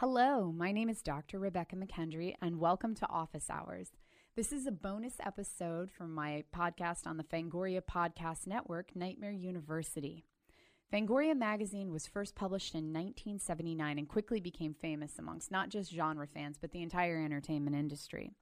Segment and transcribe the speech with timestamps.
[0.00, 1.38] Hello, my name is Dr.
[1.38, 3.92] Rebekah McKendry, and welcome to Office Hours.
[4.34, 10.26] This is a bonus episode from my podcast on the Fangoria Podcast Network, Nightmare University.
[10.92, 16.26] Fangoria magazine was first published in 1979 and quickly became famous amongst not just genre
[16.26, 18.34] fans, but the entire entertainment industry.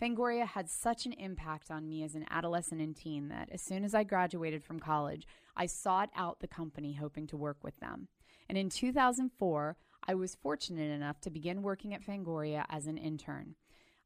[0.00, 3.84] Fangoria had such an impact on me as an adolescent and teen that as soon
[3.84, 5.26] as I graduated from college,
[5.56, 8.08] I sought out the company hoping to work with them.
[8.48, 9.76] And in 2004,
[10.06, 13.54] I was fortunate enough to begin working at Fangoria as an intern.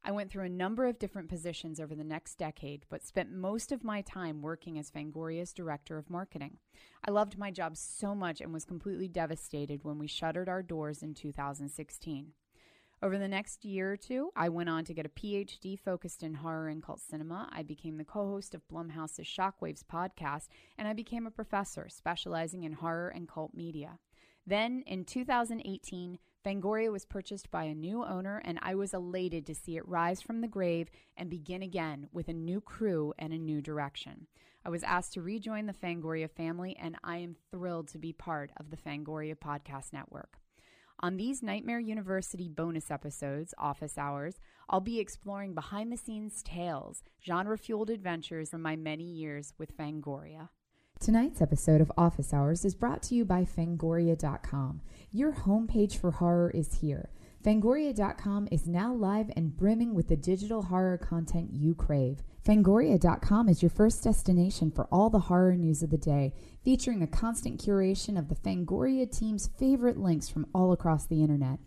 [0.01, 3.71] I went through a number of different positions over the next decade, but spent most
[3.71, 6.57] of my time working as Fangoria's director of marketing.
[7.05, 11.03] I loved my job so much and was completely devastated when we shuttered our doors
[11.03, 12.31] in 2016.
[13.01, 16.33] Over the next year or two, I went on to get a PhD focused in
[16.33, 17.47] horror and cult cinema.
[17.49, 22.63] I became the co host of Blumhouse's Shockwaves podcast, and I became a professor specializing
[22.63, 23.99] in horror and cult media.
[24.45, 29.55] Then in 2018, Fangoria was purchased by a new owner, and I was elated to
[29.55, 33.37] see it rise from the grave and begin again with a new crew and a
[33.37, 34.27] new direction.
[34.65, 38.51] I was asked to rejoin the Fangoria family, and I am thrilled to be part
[38.57, 40.39] of the Fangoria Podcast Network.
[41.01, 47.03] On these Nightmare University bonus episodes, Office Hours, I'll be exploring behind the scenes tales,
[47.25, 50.49] genre fueled adventures from my many years with Fangoria.
[50.99, 54.81] Tonight's episode of Office Hours is brought to you by Fangoria.com.
[55.13, 57.09] Your homepage for horror is here.
[57.41, 62.21] Fangoria.com is now live and brimming with the digital horror content you crave.
[62.45, 66.33] Fangoria.com is your first destination for all the horror news of the day,
[66.65, 71.59] featuring a constant curation of the Fangoria team's favorite links from all across the internet.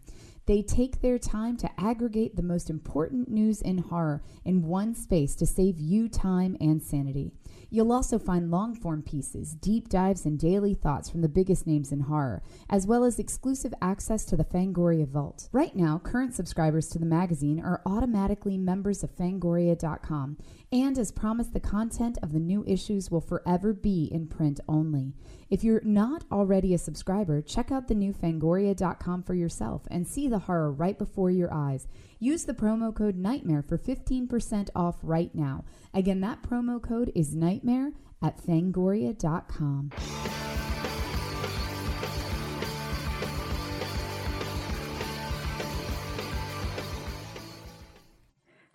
[0.46, 5.34] They take their time to aggregate the most important news in horror in one space
[5.36, 7.32] to save you time and sanity.
[7.70, 11.90] You'll also find long form pieces, deep dives, and daily thoughts from the biggest names
[11.90, 15.48] in horror, as well as exclusive access to the Fangoria Vault.
[15.52, 20.36] Right now, current subscribers to the magazine are automatically members of Fangoria.com,
[20.70, 25.14] and as promised, the content of the new issues will forever be in print only.
[25.48, 30.28] If you're not already a subscriber, check out the new Fangoria.com for yourself and see
[30.32, 31.86] the horror right before your eyes.
[32.18, 35.64] Use the promo code NIGHTMARE for 15% off right now.
[35.94, 39.92] Again, that promo code is NIGHTMARE at fangoria.com.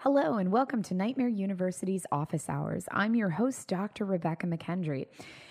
[0.02, 2.85] Hello, and welcome to Nightmare University's Office Hours.
[2.91, 4.06] I'm your host, Dr.
[4.06, 5.08] Rebekah McKendry.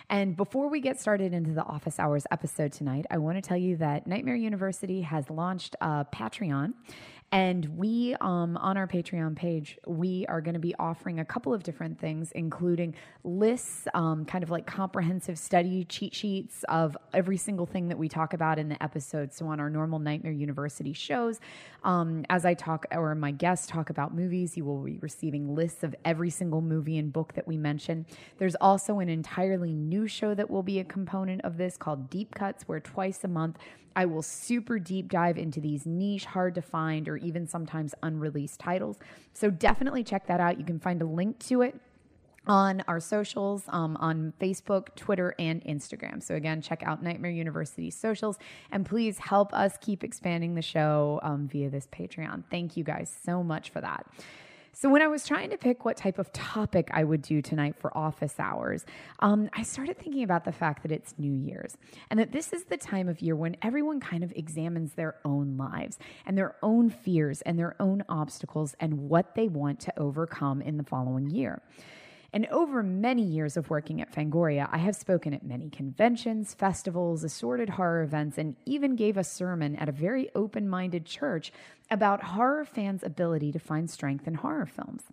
[0.09, 3.57] And before we get started into the Office Hours episode tonight, I want to tell
[3.57, 6.75] you that Nightmare University has launched a Patreon.
[7.33, 11.53] And we, um, on our Patreon page, we are going to be offering a couple
[11.53, 12.95] of different things, including
[13.25, 18.09] lists, um, kind of like comprehensive study cheat sheets of every single thing that we
[18.09, 19.33] talk about in the episode.
[19.33, 21.41] So on our normal Nightmare University shows,
[21.83, 25.83] um, as I talk or my guests talk about movies, you will be receiving lists
[25.83, 28.07] of every single movie and book that we mention.
[28.39, 32.37] There's also an entirely new show that will be a component of this called Deep
[32.37, 33.59] Cuts, where twice a month
[33.97, 38.61] I will super deep dive into these niche, hard to find, or even sometimes unreleased
[38.61, 38.99] titles.
[39.33, 40.59] So definitely check that out.
[40.59, 41.81] You can find a link to it
[42.47, 46.23] on our socials um, on Facebook, Twitter, and Instagram.
[46.23, 48.39] So, again, check out Nightmare University socials
[48.71, 52.45] and please help us keep expanding the show um, via this Patreon.
[52.51, 54.07] Thank you guys so much for that.
[54.79, 57.77] So, when I was trying to pick what type of topic I would do tonight
[57.79, 58.85] for office hours,
[59.21, 61.79] um, I started thinking about the fact that it's New Year's
[62.11, 65.57] and that this is the time of year when everyone kind of examines their own
[65.57, 70.61] lives and their own fears and their own obstacles and what they want to overcome
[70.61, 71.63] in the following year.
[72.37, 77.25] And over many years of working at Fangoria, I have spoken at many conventions, festivals,
[77.25, 81.51] assorted horror events, and even gave a sermon at a very open minded church
[81.91, 85.05] about horror fans' ability to find strength in horror films.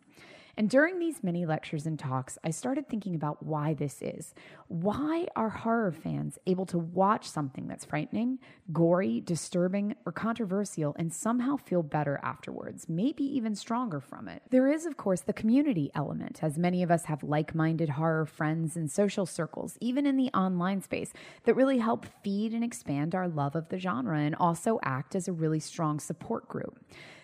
[0.56, 4.36] And during these many lectures and talks, I started thinking about why this is.
[4.68, 8.38] Why are horror fans able to watch something that's frightening,
[8.72, 14.44] gory, disturbing, or controversial and somehow feel better afterwards, maybe even stronger from it?
[14.52, 18.26] There is, of course, the community element, as many of us have like minded horror
[18.28, 21.14] friends and social circles, even in the online space,
[21.46, 25.28] that really help feed and expand our love of the genre and also act as
[25.28, 26.80] a really strong support group.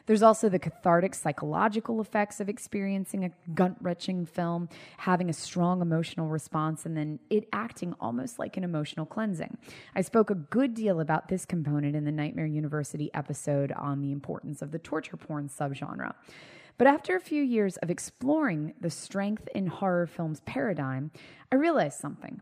[0.10, 4.68] There's also the cathartic psychological effects of experiencing a gut wrenching film,
[4.98, 9.60] having a strong emotional response, and then it acting almost like an emotional cleansing.
[9.96, 14.12] I spoke a good deal about this component in the Nightmare University episode on the
[14.12, 16.16] importance of the torture porn subgenre.
[16.80, 21.12] But after a few years of exploring the strength in horror films paradigm,
[21.52, 22.42] I realized something.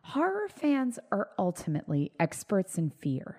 [0.00, 3.36] Horror fans are ultimately experts in fear.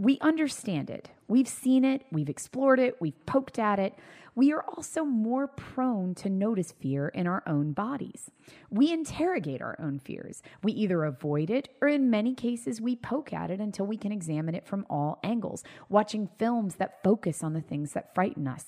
[0.00, 1.10] We understand it.
[1.28, 3.92] We've seen it, we've explored it, we've poked at it.
[4.34, 8.30] We are also more prone to notice fear in our own bodies.
[8.70, 10.42] We interrogate our own fears.
[10.62, 14.10] We either avoid it, or in many cases, we poke at it until we can
[14.10, 18.64] examine it from all angles, watching films that focus on the things that frighten us.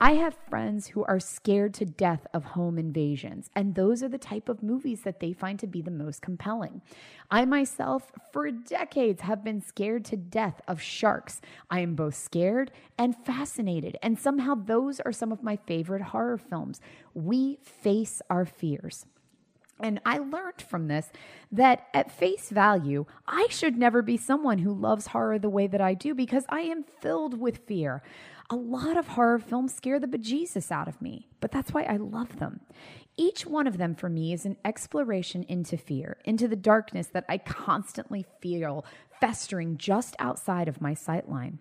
[0.00, 4.16] I have friends who are scared to death of home invasions, and those are the
[4.16, 6.82] type of movies that they find to be the most compelling.
[7.32, 11.40] I myself, for decades, have been scared to death of sharks.
[11.68, 16.38] I am both scared and fascinated, and somehow those are some of my favorite horror
[16.38, 16.80] films.
[17.12, 19.04] We face our fears.
[19.80, 21.10] And I learned from this
[21.52, 25.80] that at face value, I should never be someone who loves horror the way that
[25.80, 28.02] I do because I am filled with fear.
[28.50, 31.96] A lot of horror films scare the bejesus out of me, but that's why I
[31.96, 32.60] love them.
[33.16, 37.24] Each one of them for me is an exploration into fear, into the darkness that
[37.28, 38.86] I constantly feel
[39.20, 41.58] festering just outside of my sightline.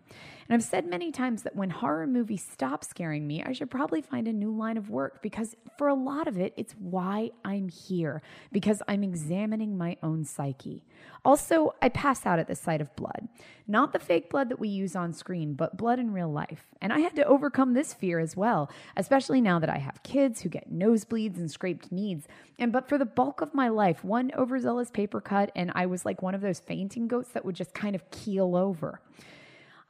[0.49, 4.01] And I've said many times that when horror movies stop scaring me, I should probably
[4.01, 7.67] find a new line of work because for a lot of it, it's why I'm
[7.67, 8.21] here,
[8.51, 10.83] because I'm examining my own psyche.
[11.25, 13.27] Also, I pass out at the sight of blood.
[13.67, 16.67] Not the fake blood that we use on screen, but blood in real life.
[16.81, 20.41] And I had to overcome this fear as well, especially now that I have kids
[20.41, 22.27] who get nosebleeds and scraped knees.
[22.57, 26.05] And but for the bulk of my life, one overzealous paper cut, and I was
[26.05, 29.01] like one of those fainting goats that would just kind of keel over.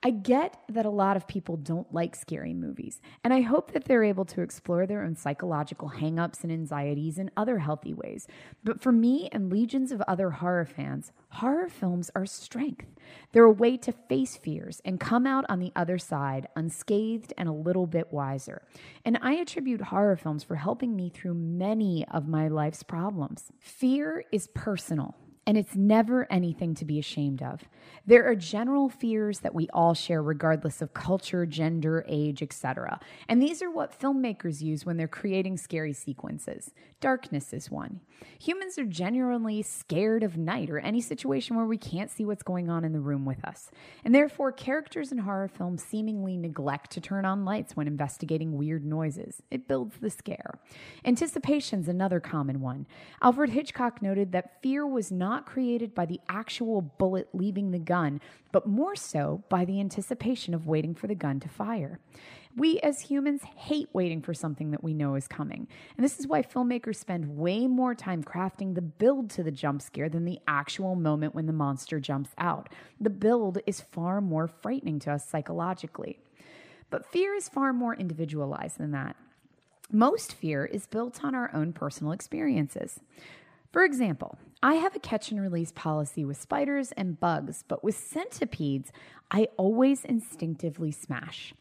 [0.04, 3.86] I get that a lot of people don't like scary movies, and I hope that
[3.86, 8.28] they're able to explore their own psychological hangups and anxieties in other healthy ways.
[8.64, 12.86] But for me and legions of other horror fans, horror films are strength.
[13.32, 17.50] They're a way to face fears and come out on the other side unscathed and
[17.50, 18.62] a little bit wiser.
[19.04, 23.52] And I attribute horror films for helping me through many of my life's problems.
[23.60, 25.16] Fear is personal
[25.48, 27.64] and it's never anything to be ashamed of.
[28.06, 33.00] There are general fears that we all share regardless of culture, gender, age, etc.
[33.30, 36.72] And these are what filmmakers use when they're creating scary sequences.
[37.00, 38.02] Darkness is one.
[38.40, 42.70] Humans are genuinely scared of night or any situation where we can't see what's going
[42.70, 43.70] on in the room with us.
[44.04, 48.84] And therefore, characters in horror films seemingly neglect to turn on lights when investigating weird
[48.84, 49.44] noises.
[49.52, 50.60] It builds the scare.
[51.06, 52.88] Anticipation's another common one.
[53.22, 57.78] Alfred Hitchcock noted that fear was not not created by the actual bullet leaving the
[57.78, 58.20] gun,
[58.52, 62.00] but more so by the anticipation of waiting for the gun to fire.
[62.56, 65.68] We as humans hate waiting for something that we know is coming.
[65.96, 69.84] And this is why filmmakers spend way more time crafting the build to the jump
[69.84, 72.70] scare than the actual moment when the monster jumps out.
[73.00, 76.18] The build is far more frightening to us psychologically.
[76.90, 79.16] But fear is far more individualized than that.
[79.92, 83.02] Most fear is built on our own personal experiences.
[83.72, 87.96] For example, I have a catch and release policy with spiders and bugs, but with
[87.96, 88.92] centipedes,
[89.30, 91.54] I always instinctively smash.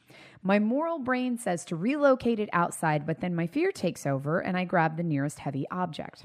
[0.42, 4.56] My moral brain says to relocate it outside, but then my fear takes over and
[4.56, 6.24] I grab the nearest heavy object.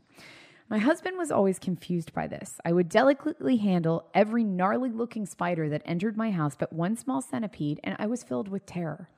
[0.69, 2.61] My husband was always confused by this.
[2.63, 7.21] I would delicately handle every gnarly looking spider that entered my house but one small
[7.21, 9.09] centipede, and I was filled with terror.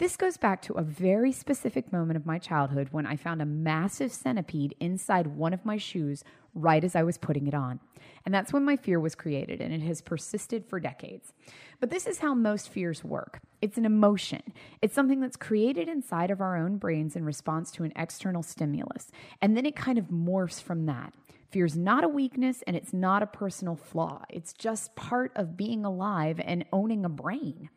[0.00, 3.44] This goes back to a very specific moment of my childhood when I found a
[3.44, 6.24] massive centipede inside one of my shoes
[6.54, 7.80] right as I was putting it on.
[8.24, 11.34] And that's when my fear was created, and it has persisted for decades.
[11.80, 14.40] But this is how most fears work it's an emotion,
[14.80, 19.10] it's something that's created inside of our own brains in response to an external stimulus.
[19.42, 21.12] And then it kind of morphs from that.
[21.50, 24.22] Fear is not a weakness and it's not a personal flaw.
[24.30, 27.68] It's just part of being alive and owning a brain.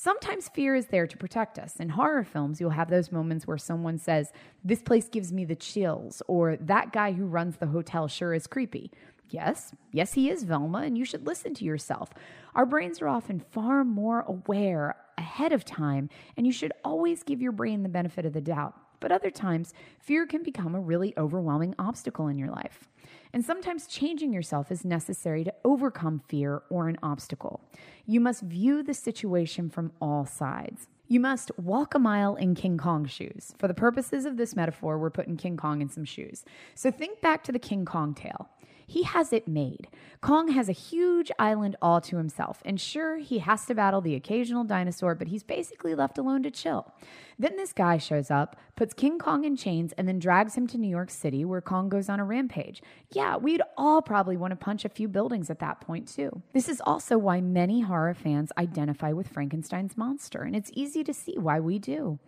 [0.00, 1.74] Sometimes fear is there to protect us.
[1.80, 4.30] In horror films, you'll have those moments where someone says,
[4.62, 8.46] This place gives me the chills, or that guy who runs the hotel sure is
[8.46, 8.92] creepy.
[9.28, 12.10] Yes, yes, he is Velma, and you should listen to yourself.
[12.54, 17.42] Our brains are often far more aware ahead of time, and you should always give
[17.42, 18.76] your brain the benefit of the doubt.
[19.00, 22.88] But other times, fear can become a really overwhelming obstacle in your life.
[23.32, 27.60] And sometimes changing yourself is necessary to overcome fear or an obstacle.
[28.06, 30.88] You must view the situation from all sides.
[31.06, 33.54] You must walk a mile in King Kong shoes.
[33.58, 36.44] For the purposes of this metaphor, we're putting King Kong in some shoes.
[36.74, 38.50] So think back to the King Kong tale.
[38.88, 39.86] He has it made.
[40.22, 44.14] Kong has a huge island all to himself, and sure, he has to battle the
[44.14, 46.94] occasional dinosaur, but he's basically left alone to chill.
[47.38, 50.78] Then this guy shows up, puts King Kong in chains, and then drags him to
[50.78, 52.82] New York City, where Kong goes on a rampage.
[53.12, 56.42] Yeah, we'd all probably want to punch a few buildings at that point, too.
[56.54, 61.12] This is also why many horror fans identify with Frankenstein's monster, and it's easy to
[61.12, 62.18] see why we do.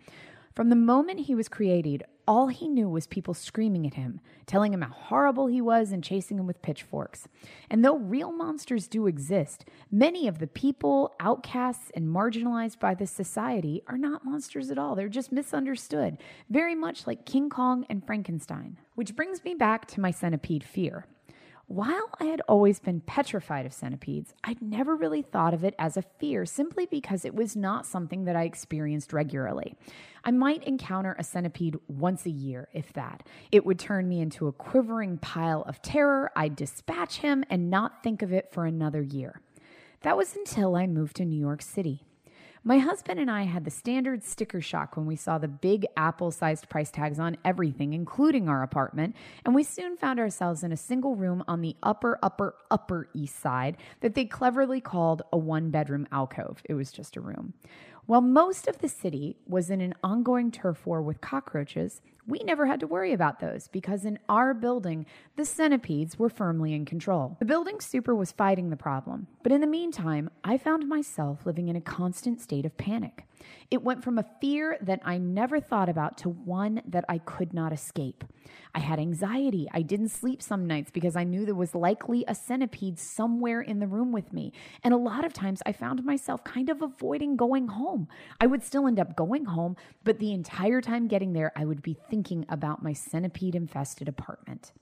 [0.55, 4.73] From the moment he was created, all he knew was people screaming at him, telling
[4.73, 7.27] him how horrible he was and chasing him with pitchforks.
[7.69, 13.11] And though real monsters do exist, many of the people, outcasts, and marginalized by this
[13.11, 14.95] society are not monsters at all.
[14.95, 16.17] They're just misunderstood,
[16.49, 18.77] very much like King Kong and Frankenstein.
[18.95, 21.05] Which brings me back to my centipede fear.
[21.71, 25.95] While I had always been petrified of centipedes, I'd never really thought of it as
[25.95, 29.77] a fear simply because it was not something that I experienced regularly.
[30.25, 33.23] I might encounter a centipede once a year, if that.
[33.53, 36.29] It would turn me into a quivering pile of terror.
[36.35, 39.39] I'd dispatch him and not think of it for another year.
[40.01, 42.03] That was until I moved to New York City.
[42.63, 46.29] My husband and I had the standard sticker shock when we saw the big Apple
[46.29, 50.77] sized price tags on everything, including our apartment, and we soon found ourselves in a
[50.77, 55.71] single room on the upper, upper, upper east side that they cleverly called a one
[55.71, 56.61] bedroom alcove.
[56.65, 57.53] It was just a room.
[58.05, 62.65] While most of the city was in an ongoing turf war with cockroaches, we never
[62.65, 67.37] had to worry about those because in our building, the centipedes were firmly in control.
[67.39, 71.67] The building super was fighting the problem, but in the meantime, I found myself living
[71.67, 73.25] in a constant state of panic.
[73.69, 77.53] It went from a fear that I never thought about to one that I could
[77.53, 78.23] not escape.
[78.73, 79.67] I had anxiety.
[79.71, 83.79] I didn't sleep some nights because I knew there was likely a centipede somewhere in
[83.79, 84.53] the room with me.
[84.83, 88.07] And a lot of times I found myself kind of avoiding going home.
[88.39, 91.81] I would still end up going home, but the entire time getting there, I would
[91.81, 94.73] be thinking about my centipede infested apartment.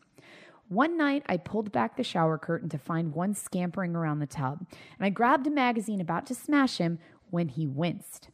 [0.67, 4.65] One night, I pulled back the shower curtain to find one scampering around the tub,
[4.69, 8.29] and I grabbed a magazine about to smash him when he winced.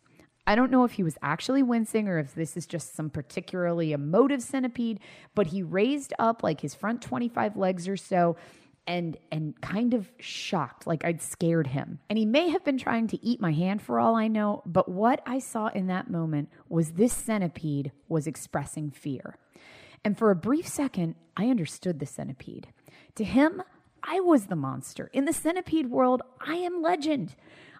[0.48, 3.92] I don't know if he was actually wincing or if this is just some particularly
[3.92, 5.00] emotive centipede,
[5.34, 8.36] but he raised up like his front 25 legs or so
[8.88, 12.00] and and kind of shocked like I'd scared him.
[12.10, 14.89] And he may have been trying to eat my hand for all I know, but
[14.89, 19.38] what I saw in that moment was this centipede was expressing fear.
[20.04, 22.68] And for a brief second, I understood the centipede.
[23.15, 23.63] To him,
[24.04, 25.10] I was the monster.
[25.13, 27.36] In the centipede world, I am legend.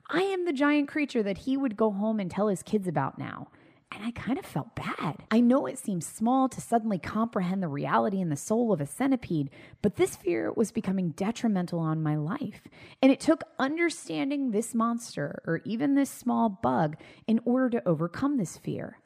[0.10, 3.20] I am the giant creature that he would go home and tell his kids about
[3.20, 3.50] now.
[3.92, 5.24] And I kind of felt bad.
[5.32, 8.86] I know it seems small to suddenly comprehend the reality and the soul of a
[8.86, 9.50] centipede,
[9.82, 12.68] but this fear was becoming detrimental on my life.
[13.02, 18.38] And it took understanding this monster or even this small bug in order to overcome
[18.38, 19.00] this fear.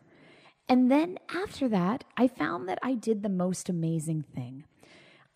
[0.68, 4.66] And then after that, I found that I did the most amazing thing.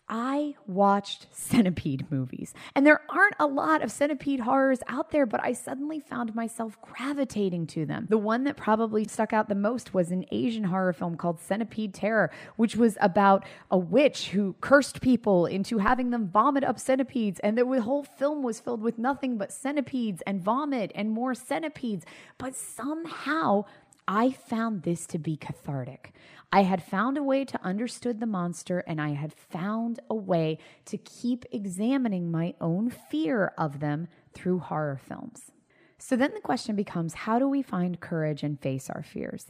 [0.08, 2.52] I watched centipede movies.
[2.74, 6.76] And there aren't a lot of centipede horrors out there, but I suddenly found myself
[6.82, 8.06] gravitating to them.
[8.10, 11.94] The one that probably stuck out the most was an Asian horror film called Centipede
[11.94, 17.40] Terror, which was about a witch who cursed people into having them vomit up centipedes.
[17.40, 22.04] And the whole film was filled with nothing but centipedes and vomit and more centipedes.
[22.36, 23.64] But somehow,
[24.06, 26.12] I found this to be cathartic.
[26.52, 30.58] I had found a way to understood the monster and I had found a way
[30.86, 35.50] to keep examining my own fear of them through horror films.
[35.98, 39.46] So then the question becomes how do we find courage and face our fears?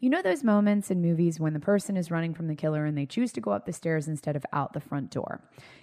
[0.00, 2.96] You know those moments in movies when the person is running from the killer and
[2.96, 5.42] they choose to go up the stairs instead of out the front door?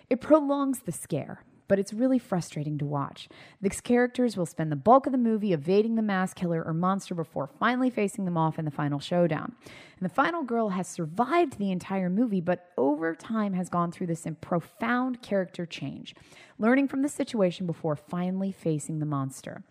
[0.09, 3.29] It prolongs the scare but it's really frustrating to watch.
[3.61, 7.15] These characters will spend the bulk of the movie evading the mass killer or monster
[7.15, 9.55] before finally facing them off in the final showdown.
[9.63, 14.07] And the final girl has survived the entire movie, but over time has gone through
[14.07, 16.15] this profound character change,
[16.57, 19.63] learning from the situation before finally facing the monster.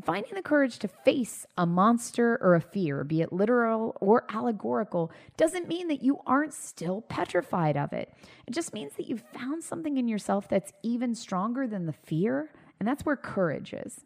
[0.00, 5.12] Finding the courage to face a monster or a fear, be it literal or allegorical,
[5.36, 8.12] doesn't mean that you aren't still petrified of it.
[8.46, 12.50] It just means that you've found something in yourself that's even stronger than the fear,
[12.80, 14.00] and that's where courage is.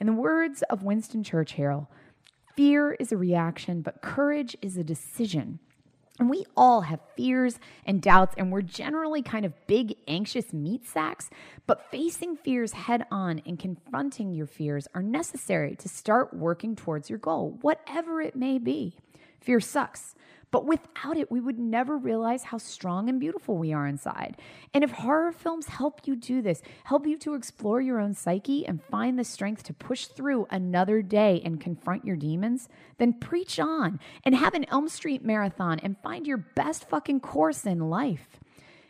[0.00, 1.88] In the words of Winston Churchill,
[2.56, 5.60] fear is a reaction, but courage is a decision.
[6.18, 10.86] And we all have fears and doubts, and we're generally kind of big, anxious meat
[10.86, 11.28] sacks.
[11.66, 17.10] But facing fears head on and confronting your fears are necessary to start working towards
[17.10, 18.94] your goal, whatever it may be.
[19.40, 20.14] Fear sucks.
[20.50, 24.36] But without it, we would never realize how strong and beautiful we are inside.
[24.72, 28.66] And if horror films help you do this, help you to explore your own psyche
[28.66, 33.58] and find the strength to push through another day and confront your demons, then preach
[33.58, 38.38] on and have an Elm Street marathon and find your best fucking course in life.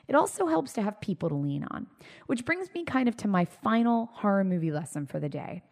[0.09, 1.87] It also helps to have people to lean on,
[2.27, 5.63] which brings me kind of to my final horror movie lesson for the day.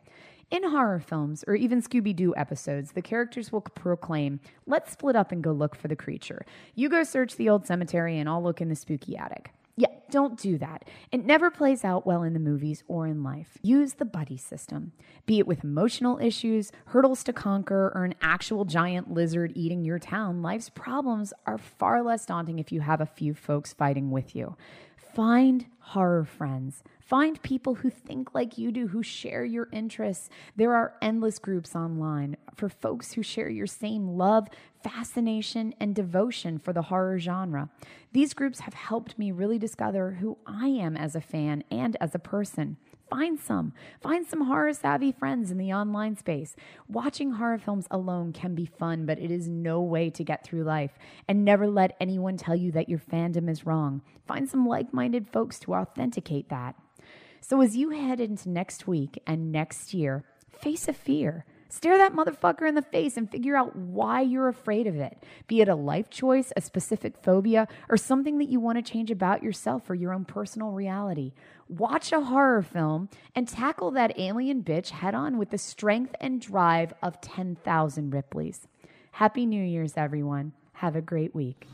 [0.51, 5.33] In horror films or even Scooby Doo episodes, the characters will proclaim, Let's split up
[5.33, 6.45] and go look for the creature.
[6.75, 9.53] You go search the old cemetery and I'll look in the spooky attic.
[9.77, 10.85] Yeah, don't do that.
[11.11, 13.59] It never plays out well in the movies or in life.
[13.63, 14.93] Use the buddy system,
[15.27, 19.99] be it with emotional issues, hurdles to conquer, or an actual giant lizard eating your
[19.99, 20.43] town.
[20.43, 24.57] Life's problems are far less daunting if you have a few folks fighting with you.
[24.97, 26.85] Find horror friends.
[27.05, 30.31] Find people who think like you do, who share your interests.
[30.57, 34.49] There are endless groups online for folks who share your same love,
[34.83, 37.69] fascination, and devotion for the horror genre.
[38.13, 42.15] These groups have helped me really discover who I am as a fan and as
[42.15, 42.79] a person.
[43.11, 43.75] Find some.
[44.01, 46.57] Find some horror savvy friends in the online space.
[46.89, 50.65] Watching horror films alone can be fun, but it is no way to get through
[50.65, 50.93] life.
[51.29, 54.01] And never let anyone tell you that your fandom is wrong.
[54.27, 56.77] Find some like minded folks to authenticate that.
[57.47, 61.45] So as you head into next week and next year, face a fear.
[61.69, 65.23] Stare that motherfucker in the face and figure out why you're afraid of it.
[65.47, 69.11] Be it a life choice, a specific phobia, or something that you want to change
[69.11, 71.33] about yourself or your own personal reality.
[71.69, 76.41] Watch a horror film and tackle that alien bitch head on with the strength and
[76.41, 78.61] drive of 10,000 Ripleys.
[79.13, 80.55] Happy New Year's, everyone.
[80.73, 81.67] Have a great week.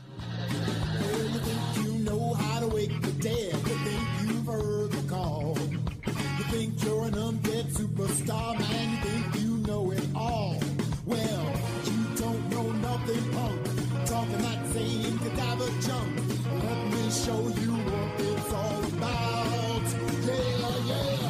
[8.31, 8.91] Superstar, man.
[8.91, 10.55] You think you know it all.
[11.05, 11.53] Well,
[11.85, 14.05] you don't know nothing, punk.
[14.05, 16.17] Talking that same cadaver junk.
[16.63, 19.81] Let me show you what it's all about.
[20.25, 21.21] Yeah, yeah.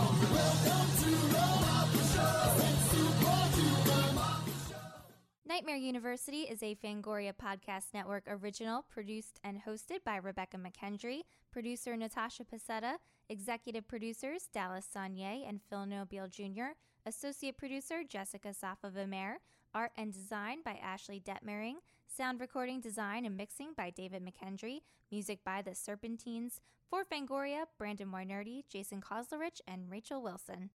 [5.48, 11.96] Nightmare University is a Fangoria Podcast Network original produced and hosted by Rebekah McKendry, producer
[11.98, 12.96] Natasha Pasetta,
[13.29, 16.72] executive producers Dallas Sonnier and Phil Nobile Jr.,
[17.05, 19.36] associate producer Jessica Safa Vimer,
[19.74, 21.75] art and design by Ashley Detmering,
[22.08, 24.81] sound recording design and mixing by David McKendry,
[25.12, 30.70] music by The Serpentines, for Fangoria, Brandon Moinerty, Jason Koslerich, and Rachel Wilson.